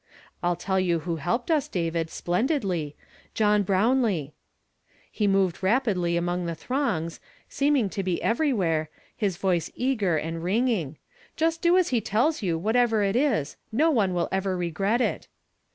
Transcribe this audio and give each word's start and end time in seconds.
I'll 0.41 0.55
tell 0.55 0.79
you 0.79 1.01
who 1.01 1.17
helped 1.17 1.51
us, 1.51 1.67
David, 1.67 2.09
splendidly, 2.09 2.95
John 3.35 3.61
Brownlee." 3.61 4.33
He 5.11 5.27
moved 5.27 5.61
rapidly 5.61 6.17
among 6.17 6.47
the 6.47 6.55
throngs, 6.55 7.19
seeming 7.47 7.87
to 7.91 8.01
be 8.01 8.19
everywhere, 8.23 8.89
his 9.15 9.37
voice 9.37 9.69
eager 9.75 10.17
and 10.17 10.43
ringing.' 10.43 10.93
Do 10.93 10.97
just 11.35 11.63
as 11.67 11.89
he 11.89 12.01
tells 12.01 12.41
you, 12.41 12.57
whatever 12.57 13.03
it 13.03 13.15
is; 13.15 13.57
no 13.71 13.91
one 13.91 14.15
will 14.15 14.27
ever 14.31 14.57
regret 14.57 15.01
it.' 15.01 15.27